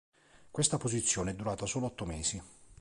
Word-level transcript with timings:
Questa 0.49 0.79
posizione 0.79 1.29
è 1.29 1.35
durata 1.35 1.67
solo 1.67 1.85
otto 1.85 2.05
mesi. 2.07 2.41